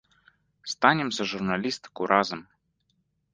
[0.73, 2.41] Станем за журналістыку разам!